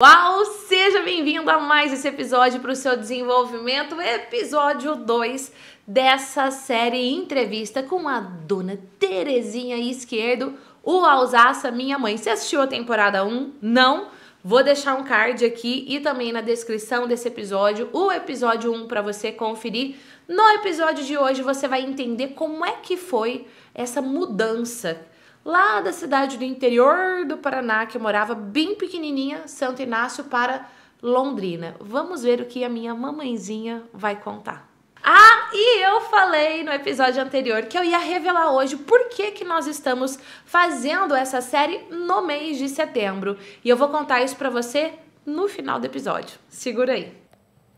[0.00, 0.44] Uau!
[0.68, 5.52] Seja bem-vindo a mais esse episódio para o seu desenvolvimento, episódio 2
[5.84, 12.16] dessa série entrevista com a dona Terezinha Esquerdo, o Alsaça, minha mãe.
[12.16, 13.54] Você assistiu a temporada 1?
[13.60, 14.06] Não?
[14.44, 19.02] Vou deixar um card aqui e também na descrição desse episódio, o episódio 1 para
[19.02, 19.96] você conferir.
[20.28, 25.07] No episódio de hoje você vai entender como é que foi essa mudança
[25.48, 30.68] lá da cidade do interior do Paraná, que eu morava bem pequenininha, Santo Inácio, para
[31.02, 31.74] Londrina.
[31.80, 34.68] Vamos ver o que a minha mamãezinha vai contar.
[35.02, 39.42] Ah, e eu falei no episódio anterior que eu ia revelar hoje por que, que
[39.42, 43.38] nós estamos fazendo essa série no mês de setembro.
[43.64, 44.92] E eu vou contar isso para você
[45.24, 46.38] no final do episódio.
[46.50, 47.16] Segura aí.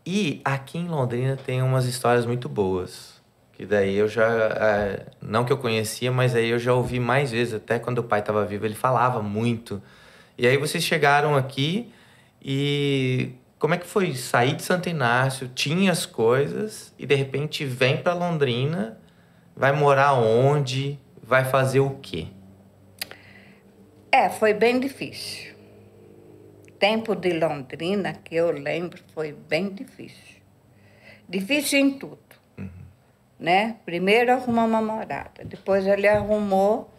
[0.05, 3.20] E aqui em Londrina tem umas histórias muito boas.
[3.61, 4.25] Que daí eu já.
[4.27, 8.03] É, não que eu conhecia, mas aí eu já ouvi mais vezes, até quando o
[8.03, 9.79] pai estava vivo, ele falava muito.
[10.35, 11.93] E aí vocês chegaram aqui
[12.43, 17.63] e como é que foi sair de Santo Inácio, tinha as coisas e de repente
[17.63, 18.97] vem para Londrina,
[19.55, 22.29] vai morar onde, vai fazer o quê?
[24.11, 25.53] É, foi bem difícil.
[26.79, 30.41] Tempo de Londrina, que eu lembro, foi bem difícil.
[31.29, 32.30] Difícil em tudo
[33.41, 33.77] né?
[33.83, 36.89] Primeiro arrumou uma morada, depois ele arrumou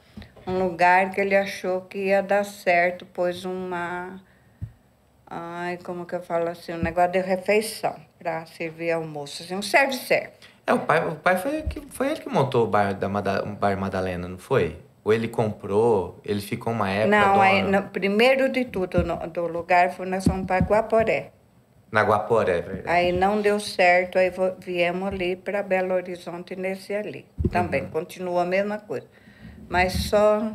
[0.45, 4.21] um lugar que ele achou que ia dar certo, pôs uma.
[5.25, 6.73] Ai, como que eu falo assim?
[6.73, 10.33] Um negócio de refeição para servir almoço, assim, um serve-serve.
[10.67, 13.55] É, o pai, o pai foi, foi ele que montou o bar, da Mada, o
[13.55, 14.77] bar Madalena, não foi?
[15.05, 17.17] Ou ele comprou, ele ficou uma época.
[17.17, 21.31] Não, aí, no, primeiro de tudo no, do lugar foi na São Paulo Guaporé.
[21.93, 22.89] Na Guaporé, é verdade.
[22.89, 27.27] Aí não deu certo, aí viemos ali para Belo Horizonte nesse ali.
[27.51, 27.91] Também uhum.
[27.91, 29.07] continua a mesma coisa.
[29.69, 30.53] Mas só,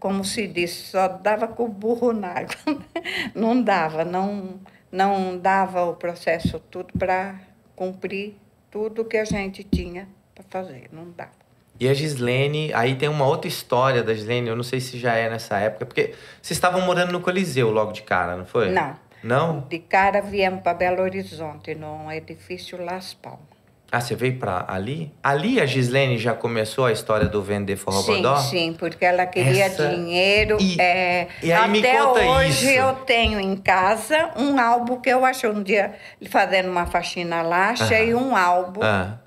[0.00, 2.56] como se disse, só dava com o burro na água.
[3.36, 4.58] não dava, não,
[4.90, 7.36] não dava o processo tudo para
[7.76, 8.34] cumprir
[8.68, 11.30] tudo que a gente tinha para fazer, não dava.
[11.78, 15.14] E a Gislene, aí tem uma outra história da Gislene, eu não sei se já
[15.14, 18.70] é nessa época, porque vocês estavam morando no Coliseu logo de cara, não foi?
[18.70, 18.96] Não.
[19.22, 19.60] Não?
[19.68, 23.50] De cara viemos para Belo Horizonte, num edifício Las Palmas.
[23.92, 25.12] Ah, você veio para ali?
[25.20, 28.22] Ali a Gislene já começou a história do vender forró sim?
[28.48, 29.88] Sim, porque ela queria Essa...
[29.88, 30.58] dinheiro.
[30.60, 32.68] E, é, e aí me conta hoje isso.
[32.68, 35.92] eu tenho em casa um álbum que eu achei um dia
[36.28, 38.80] fazendo uma faxina lá, achei um álbum.
[38.80, 39.18] Ah.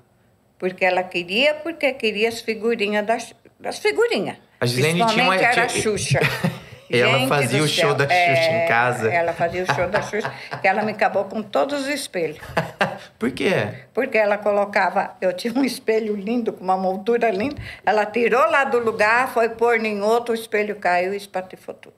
[0.58, 4.38] Porque ela queria, porque queria as figurinhas das, das figurinhas.
[4.58, 5.36] A Gislene tinha uma...
[5.36, 6.20] era a Xuxa.
[7.00, 9.12] ela fazia o show da Xuxa é, em casa.
[9.12, 12.38] Ela fazia o show da Xuxa, que ela me acabou com todos os espelhos.
[13.18, 13.84] Por quê?
[13.92, 18.64] Porque ela colocava, eu tinha um espelho lindo, com uma moldura linda, ela tirou lá
[18.64, 21.94] do lugar, foi pôr em outro, o espelho caiu e espatifou tudo.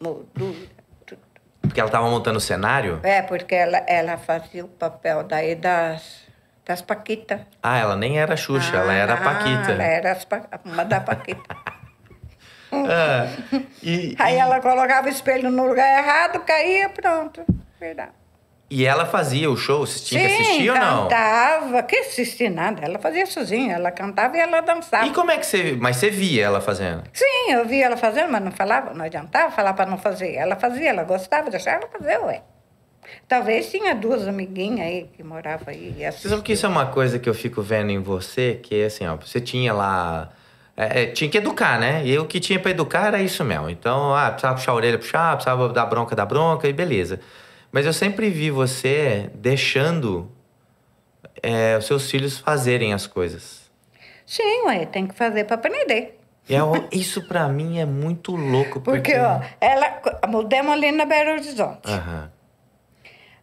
[0.00, 0.68] Moldura,
[1.06, 1.20] tudo.
[1.60, 3.00] Porque ela estava montando o cenário?
[3.02, 6.22] É, porque ela, ela fazia o papel daí das,
[6.64, 7.40] das Paquitas.
[7.62, 9.72] Ah, ela nem era Xuxa, ah, ela era a Paquita.
[9.72, 10.26] Ela era as,
[10.64, 11.56] uma da Paquita.
[12.72, 13.26] Ah,
[13.82, 14.38] e, Aí e...
[14.38, 17.42] ela colocava o espelho no lugar errado, caía, pronto.
[17.78, 18.12] Verdade.
[18.70, 19.84] E ela fazia o show?
[19.84, 21.02] Você tinha Sim, que assistir ou não?
[21.08, 21.82] cantava.
[21.82, 22.84] Que assistir nada.
[22.84, 23.74] Ela fazia sozinha.
[23.74, 25.06] Ela cantava e ela dançava.
[25.08, 25.76] E como é que você...
[25.80, 27.02] Mas você via ela fazendo?
[27.12, 28.94] Sim, eu via ela fazendo, mas não falava.
[28.94, 30.36] Não adiantava falar para não fazer.
[30.36, 32.42] Ela fazia, ela gostava, deixava ela fazer, ué.
[33.26, 35.92] Talvez tinha duas amiguinhas aí que moravam aí.
[36.12, 38.84] Você sabe que isso é uma coisa que eu fico vendo em você, que é
[38.86, 40.30] assim, ó, você tinha lá
[40.80, 42.02] é, é, tinha que educar, né?
[42.06, 43.68] E o que tinha para educar era isso mesmo.
[43.68, 47.20] Então, ah, precisava puxar a orelha, puxar, precisava dar bronca, dar bronca, e beleza.
[47.70, 50.32] Mas eu sempre vi você deixando
[51.42, 53.70] é, os seus filhos fazerem as coisas.
[54.24, 56.18] Sim, ué, tem que fazer para aprender.
[56.48, 56.56] É,
[56.90, 58.80] isso para mim é muito louco.
[58.80, 61.90] Porque, porque ó, ela mudamos ali na Belo Horizonte.
[61.90, 62.28] Uhum.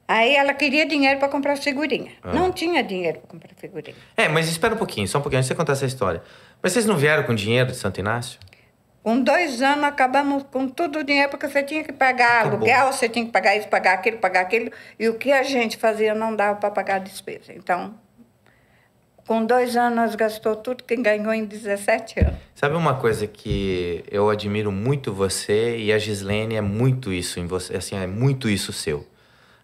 [0.08, 2.12] Aí ela queria dinheiro para comprar figurinha.
[2.24, 2.34] Ah.
[2.34, 3.96] Não tinha dinheiro para comprar figurinha.
[4.16, 6.24] É, mas espera um pouquinho, só um pouquinho, antes de você contar essa história.
[6.62, 8.40] Mas vocês não vieram com dinheiro de Santo Inácio?
[9.04, 12.58] Com dois anos acabamos com todo o dinheiro, porque você tinha que pagar Acabou.
[12.58, 14.70] aluguel, você tinha que pagar isso, pagar aquilo, pagar aquilo.
[15.00, 17.54] E o que a gente fazia não dava para pagar a despesa.
[17.54, 17.96] Então,
[19.26, 22.36] com dois anos, nós gastou tudo que ganhou em 17 anos.
[22.54, 27.48] Sabe uma coisa que eu admiro muito você e a Gislene é muito isso em
[27.48, 29.08] você, assim, é muito isso seu.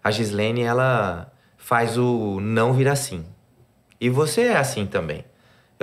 [0.02, 3.26] A Gislene, ela faz o não vir assim.
[4.00, 5.24] E você é assim também.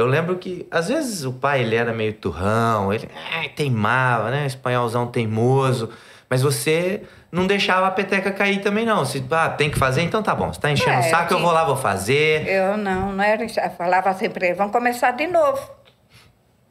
[0.01, 3.07] Eu lembro que, às vezes, o pai ele era meio turrão, ele
[3.43, 4.45] é, teimava, né?
[4.45, 5.89] Espanholzão teimoso.
[6.29, 9.05] Mas você não deixava a peteca cair também, não.
[9.05, 10.51] Se ah, tem que fazer, então tá bom.
[10.51, 12.47] Você tá enchendo é, o saco, eu vou lá, vou fazer.
[12.47, 13.43] Eu não, não era.
[13.43, 15.59] Eu falava sempre, vamos começar de novo.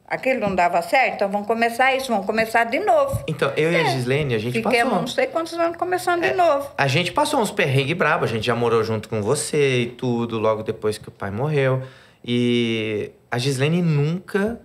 [0.07, 3.23] aquilo não dava certo, então vamos começar isso, vamos começar de novo.
[3.27, 4.99] Então, eu e a Gislene, a gente Fiquemos passou.
[4.99, 6.31] não sei quantos anos começando É.
[6.31, 6.67] de novo.
[6.77, 10.37] A gente passou uns perrengues bravos, a gente já morou junto com você e tudo,
[10.37, 11.81] logo depois que o pai morreu.
[12.23, 14.59] E a Gislene nunca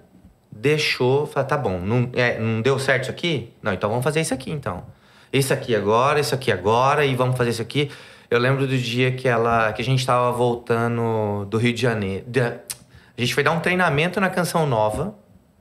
[0.51, 3.53] deixou, falar, tá bom, não, é, não deu certo isso aqui?
[3.63, 4.85] Não, então vamos fazer isso aqui então.
[5.33, 7.91] Isso aqui agora, isso aqui agora e vamos fazer isso aqui.
[8.31, 12.25] Eu lembro do dia que ela que a gente tava voltando do Rio de Janeiro.
[13.17, 15.15] a gente foi dar um treinamento na Canção Nova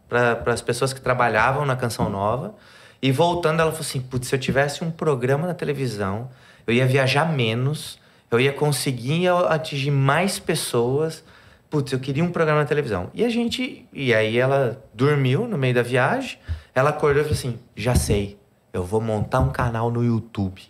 [0.08, 2.56] para as pessoas que trabalhavam na Canção Nova.
[3.02, 6.30] E voltando, ela falou assim: putz, se eu tivesse um programa na televisão,
[6.66, 8.00] eu ia viajar menos,
[8.32, 11.24] eu ia conseguir atingir mais pessoas.
[11.70, 13.10] Putz, eu queria um programa na televisão.
[13.14, 13.88] E a gente.
[13.92, 16.38] E aí ela dormiu no meio da viagem,
[16.74, 18.38] ela acordou e falou assim: já sei,
[18.72, 20.62] eu vou montar um canal no YouTube.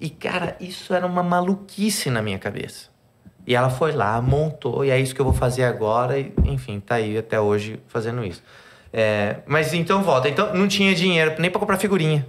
[0.00, 2.88] E, cara, isso era uma maluquice na minha cabeça.
[3.46, 6.18] E ela foi lá, montou, e é isso que eu vou fazer agora.
[6.18, 8.42] E, enfim, tá aí até hoje fazendo isso.
[8.92, 10.28] É, mas então volta.
[10.28, 12.26] Então não tinha dinheiro nem pra comprar figurinha.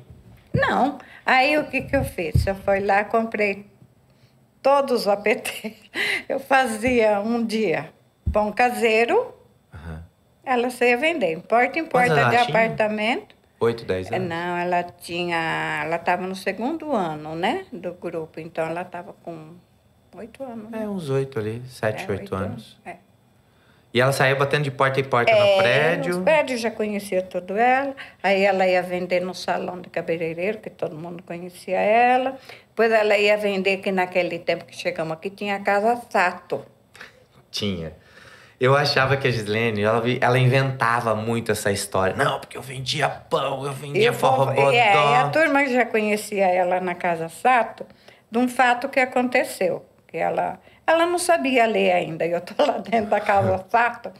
[0.53, 0.97] Não.
[1.25, 2.45] Aí o que, que eu fiz?
[2.45, 3.65] Eu fui lá, comprei
[4.65, 5.75] todos os APT.
[6.27, 7.93] Eu fazia um dia
[8.33, 9.31] pão caseiro,
[9.71, 10.03] Aham.
[10.43, 13.35] ela saía vender, porta em porta de apartamento.
[13.59, 14.27] 8, 10 É, anos.
[14.29, 15.81] Não, ela tinha.
[15.85, 17.65] Ela estava no segundo ano, né?
[17.71, 18.39] Do grupo.
[18.39, 19.53] Então ela estava com
[20.17, 20.69] oito anos.
[20.71, 20.83] né?
[20.83, 22.77] É, uns 8 ali, 7, É, 8 oito anos.
[22.85, 22.95] É.
[23.95, 26.17] E ela saía batendo de porta em porta É, no prédio.
[26.17, 27.95] Os prédios já conhecia tudo ela.
[28.21, 32.37] Aí ela ia vender no salão de cabeleireiro, que todo mundo conhecia ela.
[32.67, 36.65] Depois ela ia vender, que naquele tempo que chegamos aqui, tinha a Casa Sato.
[37.49, 37.93] Tinha.
[38.59, 42.17] Eu achava que a Gislene, ela, ela inventava muito essa história.
[42.17, 46.81] Não, porque eu vendia pão, eu vendia e, é, e a turma já conhecia ela
[46.81, 47.85] na Casa Sato
[48.29, 49.85] de um fato que aconteceu.
[50.17, 52.25] Ela, ela não sabia ler ainda.
[52.25, 54.11] Eu estou lá dentro da Casa Sato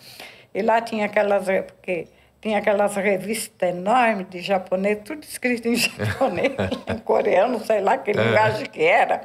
[0.53, 1.45] e lá tinha aquelas...
[1.45, 2.07] Porque
[2.41, 6.53] tinha aquelas revistas enormes de japonês, tudo escrito em japonês,
[6.87, 9.21] em coreano, sei lá que linguagem que era.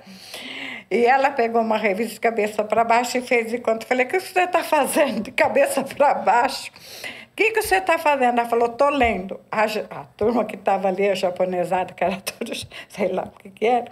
[0.90, 3.86] E ela pegou uma revista de cabeça para baixo e fez de conta.
[3.86, 6.72] Falei, o que você está fazendo de cabeça para baixo?
[7.32, 8.38] O que, que você está fazendo?
[8.38, 9.40] Ela falou, estou lendo.
[9.50, 12.52] A, a turma que estava ali, a japonesada, que era tudo,
[12.88, 13.86] sei lá o que, que era,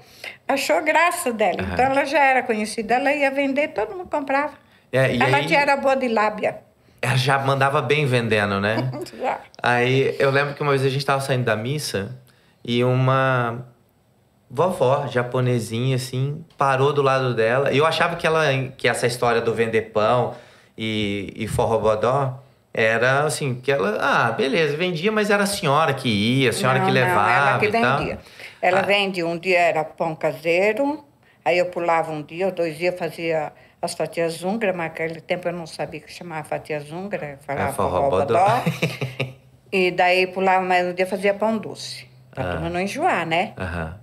[0.46, 1.62] achou graça dela.
[1.62, 4.52] Então ela já era conhecida, ela ia vender, todo mundo comprava.
[4.92, 6.58] É, ela aí- já era boa de lábia.
[7.00, 8.90] Ela já mandava bem vendendo, né?
[9.16, 9.38] Já.
[9.62, 12.18] Aí eu lembro que uma vez a gente tava saindo da missa
[12.64, 13.64] e uma
[14.50, 17.70] vovó japonesinha, assim, parou do lado dela.
[17.72, 18.42] E eu achava que, ela,
[18.76, 20.34] que essa história do vender pão
[20.76, 22.42] e, e forrobodó
[22.80, 26.78] era assim, que ela, ah, beleza, vendia, mas era a senhora que ia, a senhora
[26.78, 28.18] Não, que não, levava ela que vendia.
[28.62, 28.82] Ela Ah.
[28.82, 31.04] vendia, um dia era pão caseiro,
[31.44, 33.52] aí eu pulava um dia, dois dias fazia
[33.82, 37.70] as fatias zungra, mas naquele tempo eu não sabia que chamava fatia zungra, eu falava
[37.70, 38.34] É, forró forró bodó.
[38.34, 38.62] bodó.
[39.72, 42.52] E daí pulava mais um dia fazia pão doce, pra Ah.
[42.52, 43.52] turma não enjoar, né?
[43.58, 43.98] Aham.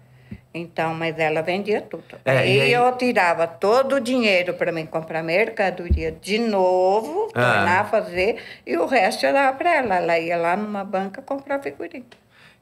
[0.57, 2.03] Então, mas ela vendia tudo.
[2.23, 7.27] É, e e aí- eu tirava todo o dinheiro para mim comprar mercadoria de novo,
[7.33, 7.41] Ah.
[7.55, 9.95] tornar a fazer, e o resto eu dava para ela.
[9.97, 12.05] Ela ia lá numa banca comprar figurinha.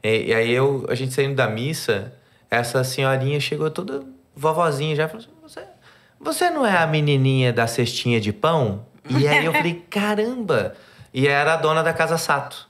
[0.04, 2.12] E, e aí eu, a gente saindo da missa,
[2.50, 4.04] essa senhorinha chegou toda
[4.36, 5.62] vovozinha já falou assim, você,
[6.20, 8.86] você não é a menininha da cestinha de pão?
[9.08, 10.74] E aí eu falei, caramba!
[11.14, 12.68] E era a dona da Casa Sato.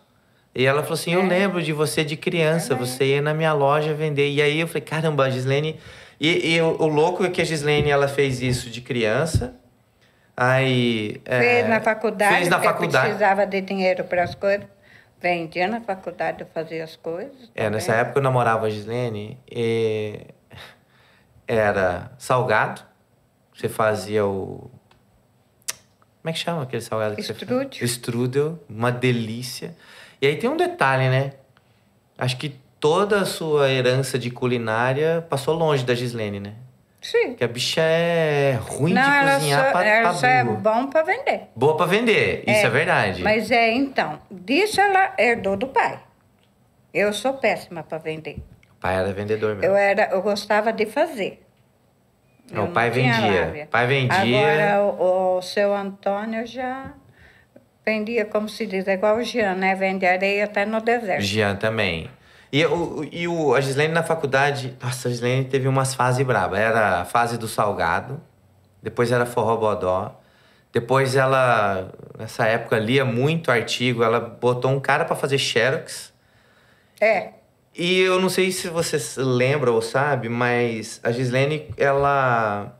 [0.56, 3.94] E ela falou assim, eu lembro de você de criança, você ia na minha loja
[3.94, 4.30] vender.
[4.30, 5.80] E aí eu falei, caramba, a Gislene...
[6.20, 9.56] E, e o, o louco é que a Gislene, ela fez isso de criança.
[10.38, 11.20] Aí...
[11.26, 13.06] é, Fez na faculdade, Fez na faculdade.
[13.08, 14.66] precisava de dinheiro para as coisas.
[15.22, 17.50] Vendia na faculdade, eu fazia as coisas.
[17.56, 17.72] É, também.
[17.72, 20.20] nessa época eu namorava a Gislene e
[21.48, 22.82] era salgado.
[23.56, 24.70] Você fazia o.
[26.22, 27.70] Como é que chama aquele salgado que você Strudel.
[27.70, 27.82] faz?
[27.82, 29.76] Strudel, uma delícia.
[30.24, 31.34] E aí tem um detalhe, né?
[32.18, 36.54] Acho que toda a sua herança de culinária passou longe da Gislene, né?
[37.02, 37.32] Sim.
[37.32, 40.88] Porque a bicha é ruim não, de cozinhar só, pra, ela pra só é bom
[40.88, 41.42] para vender.
[41.54, 43.22] Boa pra vender, isso é verdade.
[43.22, 46.00] Mas é, então, disso ela herdou do pai.
[46.94, 48.38] Eu sou péssima para vender.
[48.78, 49.66] O pai era vendedor mesmo.
[49.66, 51.46] Eu, era, eu gostava de fazer.
[52.50, 53.46] Não, o pai vendia.
[53.46, 53.68] lábia.
[53.70, 54.78] Pai vendia.
[54.78, 56.94] Agora, o, o seu Antônio já
[57.86, 59.76] vendia, como se diz, é igual o Jean, né?
[59.76, 61.22] Vende areia até no deserto.
[61.22, 62.10] Jean também.
[62.52, 66.60] E, o, e o, a Gislene na faculdade, nossa, a Gislene teve umas fases bravas.
[66.60, 68.22] Era a fase do salgado,
[68.82, 70.20] depois era forró bodó,
[70.72, 76.14] depois ela, nessa época, lia muito artigo, ela botou um cara pra fazer xerox.
[77.02, 77.30] É,
[77.76, 82.76] E eu não sei se você se lembra ou sabe, mas a Gislene, ela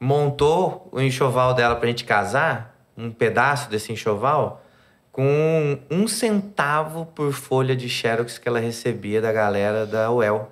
[0.00, 4.62] montou o enxoval dela pra gente casar, um pedaço desse enxoval,
[5.12, 10.50] com um centavo por folha de xerox que ela recebia da galera da UEL.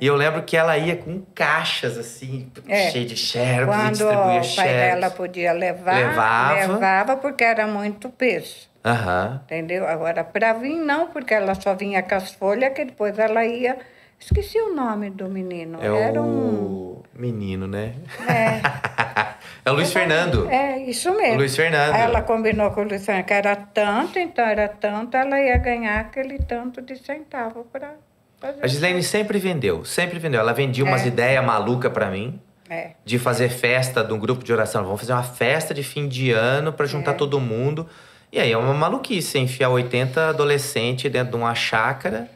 [0.00, 2.90] E eu lembro que ela ia com caixas, assim, É.
[2.90, 4.72] de xerox, e Quando distribuía o pai xerox.
[4.72, 6.72] dela podia levar, Levava.
[6.74, 8.68] levava porque era muito peso.
[8.84, 9.40] Aham.
[9.44, 9.86] Entendeu?
[9.88, 13.76] Agora, para vir, não, porque ela só vinha com as folhas, que depois ela ia.
[14.20, 15.78] Esqueci o nome do menino.
[15.80, 17.00] É Era um.
[17.14, 17.94] menino, né?
[18.28, 18.60] É,
[19.64, 20.48] É o Luiz Fernando.
[20.50, 21.34] é, isso mesmo.
[21.34, 21.94] O Luiz Fernando.
[21.94, 26.00] Ela combinou com o Luiz Fernando que era tanto, então era tanto, ela ia ganhar
[26.00, 27.92] aquele tanto de centavo para
[28.40, 28.64] fazer.
[28.64, 30.40] A Gislene sempre vendeu, sempre vendeu.
[30.40, 31.08] Ela vendia umas É.
[31.08, 32.40] ideias malucas pra mim.
[32.70, 32.90] É.
[33.02, 34.84] de fazer festa de um grupo de oração.
[34.84, 37.14] Vamos fazer uma festa de fim de ano para juntar É.
[37.14, 37.88] todo mundo.
[38.30, 42.28] E aí é uma maluquice, enfiar 80 adolescentes dentro de uma chácara.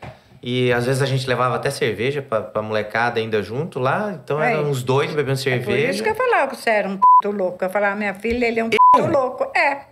[0.42, 4.12] E às vezes a gente levava até cerveja pra, pra molecada ainda junto lá.
[4.12, 4.52] Então É.
[4.54, 6.02] eram uns doidos bebendo É por isso cerveja.
[6.02, 7.64] que eu falava que você era um p louco.
[7.64, 9.50] Eu falava, minha filha, ele é um p louco.
[9.56, 9.82] É.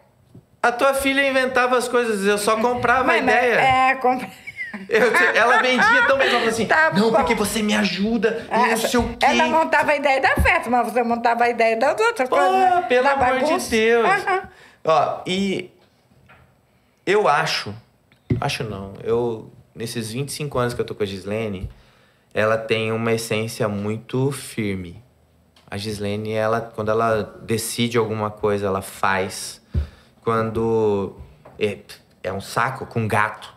[0.62, 3.60] A tua filha inventava as coisas, eu só comprava a Mas- mas- ideia.
[3.60, 4.28] É, compra.
[4.88, 7.16] Eu- ela vendia tão bem, ela falou assim: Tá não, bom.
[7.16, 9.26] porque você me ajuda, e não sei o quê.
[9.26, 12.52] Ela montava a ideia da festa, mas você montava a ideia das outras Pô, coisas.
[12.52, 12.84] né?
[12.88, 13.68] pelo Da amor de bagunça.
[13.70, 14.06] Deus.
[14.06, 14.42] Aham.
[14.84, 15.72] Ó, e
[17.04, 17.74] eu acho,
[18.40, 19.50] acho não, eu,
[19.80, 21.70] nesses 25 anos que eu tô com a Gislene,
[22.34, 25.02] ela tem uma essência muito firme.
[25.68, 29.62] A Gislene, ela, quando ela decide alguma coisa, ela faz.
[30.22, 31.16] Quando
[31.58, 31.78] é,
[32.22, 33.54] é um saco com gato.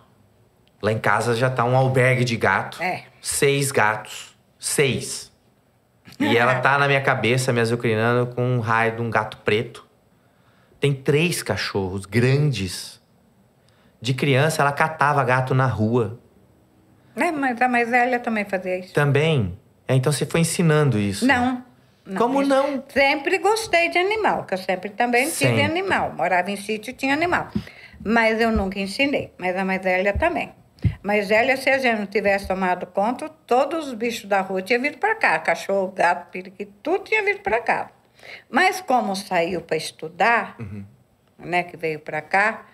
[0.81, 2.81] Lá em casa já tá um albergue de gato.
[2.81, 3.03] É.
[3.21, 4.35] Seis gatos.
[4.57, 5.31] Seis.
[6.19, 9.85] E ela tá na minha cabeça, me azucrinando, com um raio de um gato preto.
[10.79, 13.01] Tem três cachorros grandes.
[14.03, 16.19] De criança, ela catava gato na rua.
[17.15, 18.93] É, mas a mais velha também fazia isso.
[18.93, 19.57] Também.
[19.87, 21.25] É, então você foi ensinando isso.
[21.25, 21.63] Não.
[22.05, 22.83] não Como não?
[22.89, 25.61] Sempre gostei de animal, que eu sempre também tive Sempre.
[25.61, 26.11] animal.
[26.17, 27.47] Morava em sítio, tinha animal.
[28.03, 29.31] Mas eu nunca ensinei.
[29.37, 30.51] Mas a mais velha também.
[31.01, 34.81] Mais velha, se a gente não tivesse tomado conta, todos os bichos da rua tinham
[34.81, 35.39] vindo para cá.
[35.39, 37.89] Cachorro, gato, periquito, tudo tinha vindo para cá.
[38.49, 40.83] Mas como saiu para estudar, Uhum.
[41.39, 42.65] né, que veio para cá,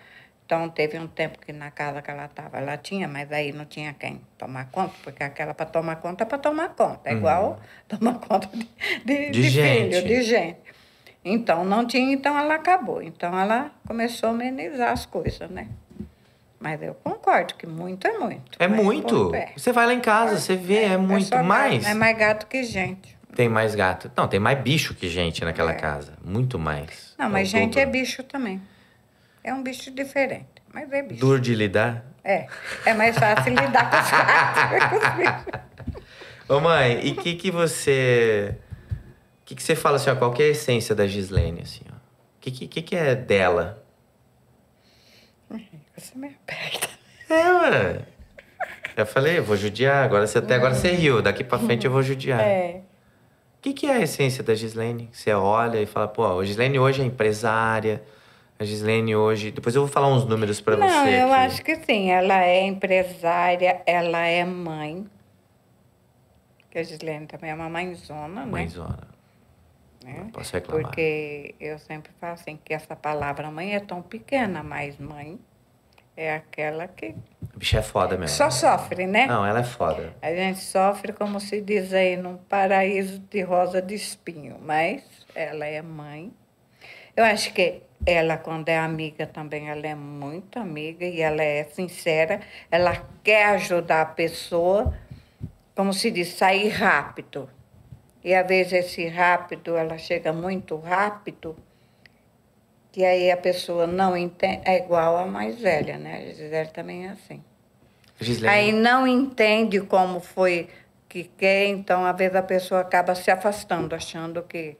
[0.50, 3.64] então teve um tempo que na casa que ela estava, ela tinha, mas aí não
[3.64, 7.08] tinha quem tomar conta, porque aquela para tomar conta é para tomar conta.
[7.08, 8.66] É igual tomar conta de,
[9.04, 9.30] de, Uhum.
[9.30, 9.94] De de gente.
[9.94, 10.58] filho, de gente.
[11.24, 13.00] Então não tinha, então ela acabou.
[13.00, 15.68] Então ela começou a amenizar as coisas, né?
[16.58, 18.56] Mas eu concordo que muito é muito.
[18.58, 19.32] É muito.
[19.32, 19.52] é.
[19.56, 21.86] Você vai lá em casa, você vê, é, muito só gato, mais.
[21.86, 23.16] É mais gato que gente.
[23.36, 24.10] Tem mais gato.
[24.16, 25.74] Não, tem mais bicho que gente naquela É.
[25.76, 26.14] casa.
[26.24, 27.14] Muito mais.
[27.16, 28.60] Não, É mas gente é bicho também.
[29.42, 31.20] É um bicho diferente, mas é bicho.
[31.20, 32.04] Duro de lidar.
[32.22, 32.46] É,
[32.84, 34.10] é mais fácil lidar com os
[35.22, 35.60] gatos.
[36.48, 38.56] Ô mãe, e o que que você...
[39.42, 41.84] O que que você fala assim, ó, qual que é a essência da Gislene, assim,
[41.90, 41.94] ó?
[41.94, 43.84] O que, que, que é dela?
[45.96, 46.88] Você me aperta.
[47.28, 48.00] É, ué.
[48.96, 50.04] Já falei, eu vou judiar.
[50.04, 51.20] Agora você até agora você riu.
[51.20, 52.40] Daqui pra frente eu vou judiar.
[52.40, 52.82] É.
[53.58, 55.10] O que, que é a essência da Gislene?
[55.12, 58.02] Você olha e fala, pô, a Gislene hoje é empresária.
[58.60, 59.50] A Gislene hoje.
[59.50, 61.22] Depois eu vou falar uns números Não, você.
[61.22, 61.46] eu aqui.
[61.46, 62.10] acho que sim.
[62.10, 65.06] Ela é empresária, ela é mãe.
[66.70, 68.46] Que a Gislene também é uma mãezona, né?
[68.46, 69.08] Mãezona.
[70.04, 70.16] né?
[70.18, 70.82] Não posso reclamar.
[70.82, 75.38] Porque eu sempre falo assim, que essa palavra mãe é tão pequena, mas mãe
[76.14, 77.14] é aquela que
[77.54, 78.36] A bicha é foda mesmo.
[78.36, 79.26] só sofre, né?
[79.26, 80.14] Não, ela é foda.
[80.20, 85.02] A gente sofre, como se diz aí, num paraíso de rosa de espinho, mas
[85.34, 86.30] ela é mãe.
[87.16, 91.64] Eu acho que ela, quando é amiga também, ela é muito amiga e ela é
[91.64, 92.40] sincera.
[92.70, 94.96] Ela quer ajudar a pessoa,
[95.74, 97.48] como se diz, sair rápido.
[98.22, 101.56] E às vezes esse rápido, ela chega muito rápido,
[102.92, 104.62] que aí a pessoa não entende.
[104.64, 106.16] É igual a mais velha, né?
[106.16, 107.42] A Gisele também é assim.
[108.20, 108.54] A Gislene.
[108.54, 110.68] Aí não entende como foi
[111.08, 114.76] que quer, então às vezes a pessoa acaba se afastando, achando que.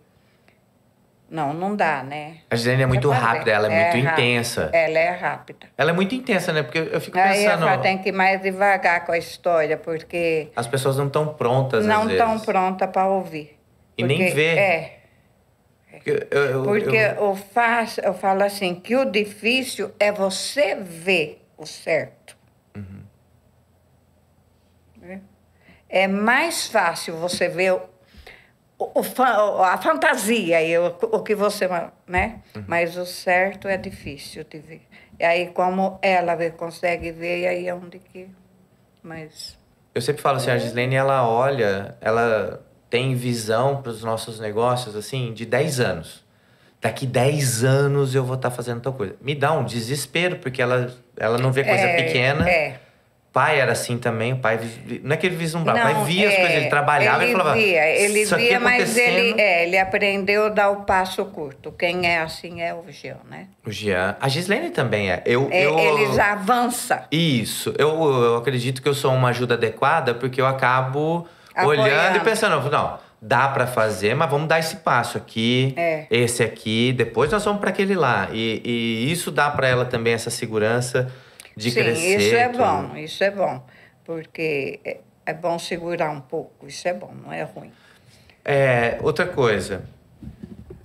[1.30, 2.38] Não, não dá, né?
[2.50, 4.20] A Gislene é muito rápida, ela é, muito rápida.
[4.22, 4.68] intensa.
[4.72, 5.68] Ela é rápida.
[5.78, 6.64] Ela é muito intensa, né?
[6.64, 7.68] Porque eu fico Aí pensando.
[7.68, 11.86] ela tem que ir mais devagar com a história, porque As pessoas não estão prontas,
[11.86, 13.56] não estão prontas para ouvir.
[13.96, 14.46] E nem Porque- vê.
[14.58, 14.98] É,
[15.92, 20.74] Porque eu, eu- porque eu- o fácil, eu falo assim, que o difícil é você
[20.74, 22.36] ver o certo.
[22.76, 23.02] Uhum.
[25.00, 25.20] Né?
[25.88, 27.78] É mais fácil você ver
[28.80, 31.68] o, o a fantasia e o, o que você.
[32.06, 32.40] Né?
[32.56, 32.64] Uhum.
[32.66, 34.82] Mas o certo é difícil de ver.
[35.18, 38.28] E aí, como ela vê, consegue ver, e aí é onde que.
[39.02, 39.58] Mas.
[39.94, 44.94] Eu sempre falo assim, a Gislene, ela olha, ela tem visão para os nossos negócios,
[44.96, 46.24] assim, de 10 anos.
[46.80, 49.14] daqui 10 anos eu vou estar fazendo tal coisa.
[49.20, 52.48] Me dá um desespero, porque ela, ela não vê coisa É, pequena.
[52.48, 52.80] É.
[53.32, 54.58] pai era assim também, o pai
[55.02, 57.32] não é que ele vislumbrava, o pai Não, via as é, coisas, ele trabalhava ele
[57.32, 57.54] e falava.
[57.54, 59.40] Via, ele "Isso aqui via, mas ele, acontecendo".
[59.40, 61.70] é, ele aprendeu a dar o passo curto.
[61.72, 63.46] Quem é assim é o Gil, né?
[63.64, 65.22] O Jean, a Gislene também é.
[65.24, 67.00] Eu, É, eu Eles avançam.
[67.12, 67.88] Isso, eu,
[68.24, 71.82] eu acredito que eu sou uma ajuda adequada porque eu acabo Apoiando.
[71.88, 76.06] olhando e pensando, não, dá pra fazer, mas vamos dar esse passo aqui, É.
[76.10, 78.28] esse aqui, depois nós vamos pra aquele lá.
[78.32, 81.12] E, e isso dá pra ela também essa segurança
[81.60, 82.16] de Sim, crescer.
[82.18, 82.58] isso é tudo.
[82.58, 83.62] bom, isso é bom.
[84.04, 87.70] Porque é, é bom segurar um pouco, isso é bom, não é ruim.
[88.44, 89.84] É, outra coisa.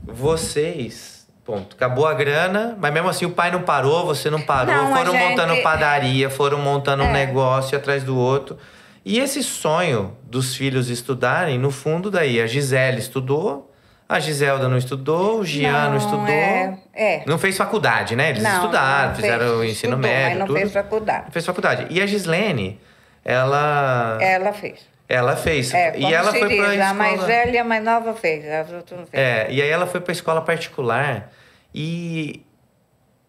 [0.04, 4.74] Vocês, ponto, acabou a grana, mas mesmo assim o pai não parou, você não parou,
[4.76, 7.14] Não, foram gente- montando padaria, foram montando um É.
[7.26, 8.58] negócio atrás do outro.
[9.04, 13.72] E esse sonho dos filhos estudarem, no fundo daí, a Gisele estudou,
[14.08, 16.28] a Giselda não estudou, o Gian não, estudou.
[16.28, 17.24] É, é.
[17.26, 18.30] Não fez faculdade, né?
[18.30, 20.60] Eles Não, estudaram, não fizeram fez, o ensino estudou, médio, Mas não tudo.
[20.60, 21.26] fez faculdade.
[21.26, 21.88] Não fez faculdade.
[21.90, 22.80] E a Gislene,
[23.24, 24.88] ela Ela fez.
[25.10, 25.74] ela fez.
[25.74, 26.94] É, e ela foi pra a escola.
[26.94, 29.24] mais velha e a mais nova fez, as outras não fez.
[29.24, 31.32] É, e aí ela foi pra escola particular
[31.74, 32.46] e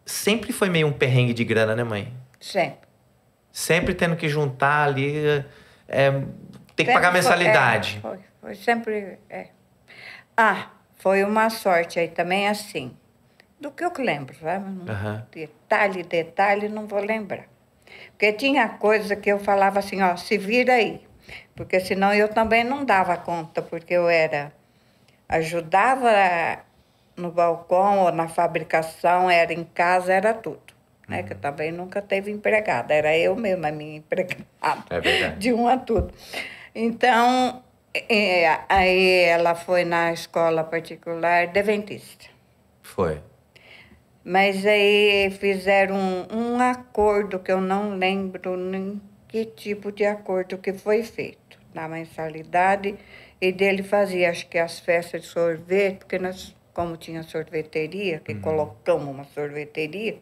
[0.04, 2.12] sempre foi meio um perrengue de grana, né, mãe?
[2.38, 2.86] Sempre.
[3.50, 5.42] Sempre tendo que juntar ali,
[5.88, 6.20] é, tem
[6.84, 7.96] que Sempre pagar foi- mensalidade.
[7.96, 9.18] é, foi, foi sempre.
[9.30, 9.46] é.
[10.36, 12.96] Ah, foi uma sorte aí também assim.
[13.60, 14.90] Do que eu lembro, sabe?
[14.90, 15.26] Aham.
[15.32, 17.46] Detalhe, detalhe, não vou lembrar.
[18.10, 21.06] Porque tinha coisa que eu falava assim, ó, se vira aí.
[21.54, 24.52] Porque senão eu também não dava conta, porque eu era.
[25.28, 26.60] ajudava
[27.16, 30.60] no balcão ou na fabricação, era em casa, era tudo.
[31.08, 31.22] Né?
[31.22, 34.44] Que eu também nunca teve empregada, era eu mesma, a minha empregada
[34.90, 35.38] É verdade.
[35.38, 36.12] de um a tudo.
[36.74, 37.62] Então,
[38.08, 42.26] é, aí ela foi na escola particular deventista.
[42.82, 43.20] Foi.
[44.24, 50.58] Mas aí fizeram um, um acordo que eu não lembro nem que tipo de acordo
[50.58, 52.96] que foi feito na mensalidade
[53.40, 58.34] e dele fazia acho que as festas de sorvete, porque nós, como tinha sorveteria, que
[58.34, 60.18] colocamos uma sorveteria,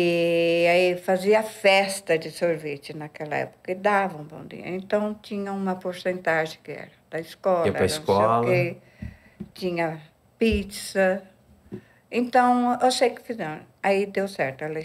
[0.00, 4.68] e aí fazia festa de sorvete naquela época e davam bom dia.
[4.68, 8.46] Então tinha uma porcentagem que era da escola, Ia o escola.
[8.46, 8.76] quê,
[9.52, 10.00] tinha
[10.38, 11.20] pizza.
[12.08, 13.60] Então eu sei que fizeram.
[13.82, 14.62] Aí deu certo.
[14.62, 14.78] Ela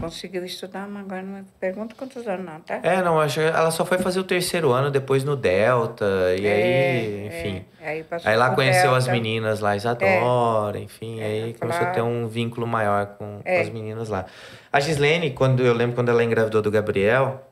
[0.00, 2.80] conseguiu estudar, mas agora não me pergunta quantos anos não, tá?
[2.82, 6.04] É, não, acho que ela só foi fazer o terceiro ano depois no Delta,
[6.38, 7.64] e aí, enfim.
[7.80, 7.88] é.
[7.88, 9.18] Aí, Aí lá conheceu as Delta.
[9.20, 11.94] meninas lá, Isadora, enfim, É, aí começou a claro.
[11.94, 13.60] ter um vínculo maior com, com É.
[13.60, 14.26] as meninas lá.
[14.72, 17.44] A Gislene, quando eu lembro quando ela engravidou do Gabriel,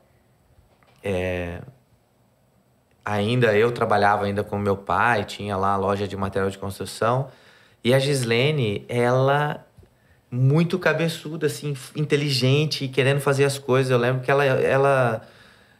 [1.02, 1.60] é,
[3.04, 7.28] ainda eu trabalhava ainda com meu pai, tinha lá a loja de material de construção,
[7.84, 9.64] e a Gislene, ela
[10.36, 13.90] muito cabeçuda, assim, inteligente, querendo fazer as coisas.
[13.90, 15.22] Eu lembro que ela, ela,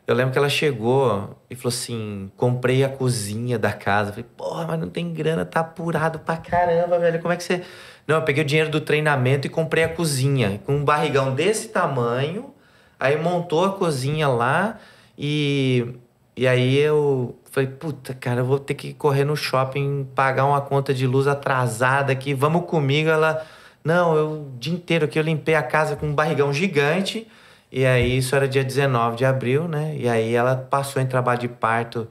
[0.07, 4.11] eu lembro que ela chegou e falou assim: comprei a cozinha da casa.
[4.11, 7.21] Eu falei, porra, mas não tem grana, tá apurado pra caramba, velho.
[7.21, 7.63] Como é que você.
[8.07, 11.69] Não, eu peguei o dinheiro do treinamento e comprei a cozinha, com um barrigão desse
[11.69, 12.55] tamanho.
[12.99, 14.79] Aí montou a cozinha lá
[15.19, 15.95] e.
[16.39, 20.61] E aí eu falei, puta, cara, eu vou ter que correr no shopping, pagar uma
[20.61, 23.09] conta de luz atrasada aqui, vamos comigo.
[23.09, 23.43] Ela,
[23.87, 27.29] não, eu o dia inteiro aqui eu limpei a casa com um barrigão gigante.
[27.71, 29.95] E aí isso era dia 19 de abril, né?
[29.97, 32.09] E aí ela passou em trabalho de parto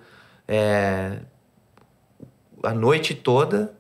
[0.48, 1.18] é,
[2.64, 3.74] a noite toda.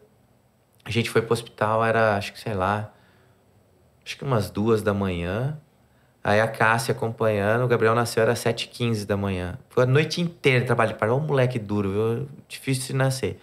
[0.83, 2.91] A gente foi pro hospital, era, acho que sei lá,
[4.05, 5.57] acho que umas duas da manhã.
[6.21, 9.57] Aí a Cássia acompanhando, o Gabriel nasceu, era 7h15 da manhã.
[9.69, 11.15] Foi a noite inteira trabalho de parto.
[11.15, 12.27] Um moleque duro, viu?
[12.47, 13.39] Difícil de nascer.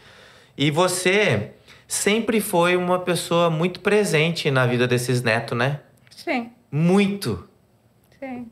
[0.58, 1.52] E você
[1.92, 5.80] sempre foi uma pessoa muito presente na vida desses netos, né?
[6.10, 7.46] Sim, Muito.
[8.18, 8.46] sim.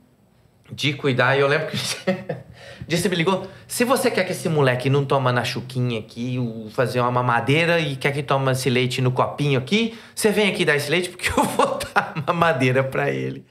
[0.70, 1.36] De cuidar.
[1.36, 1.76] E eu lembro que
[2.86, 3.48] você me ligou.
[3.66, 6.36] Se você quer que esse moleque não toma na chuquinha aqui,
[6.72, 10.64] fazer uma mamadeira e quer que toma esse leite no copinho aqui, você vem aqui
[10.64, 13.44] dar esse leite porque eu vou dar mamadeira pra ele.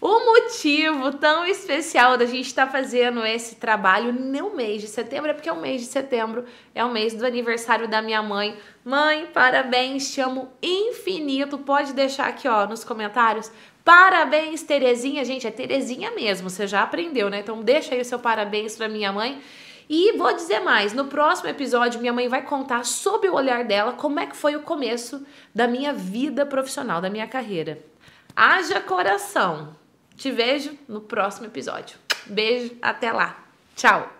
[0.00, 5.34] O motivo tão especial da gente estar fazendo esse trabalho no mês de setembro é
[5.34, 8.56] porque o mês de setembro é o mês do aniversário da minha mãe.
[8.82, 11.58] Mãe, parabéns, te amo infinito.
[11.58, 13.52] Pode deixar aqui, ó, nos comentários.
[13.84, 15.22] Parabéns, Terezinha.
[15.22, 17.40] Gente, é Terezinha mesmo, você já aprendeu, né?
[17.40, 19.38] Então deixa aí o seu parabéns pra minha mãe.
[19.86, 23.92] E vou dizer mais, no próximo episódio minha mãe vai contar sob o olhar dela
[23.92, 27.84] como é que foi o começo da minha vida profissional, da minha carreira.
[28.34, 29.79] Haja coração.
[30.20, 31.96] Te vejo no próximo episódio.
[32.26, 33.42] Beijo, até lá.
[33.74, 34.19] Tchau.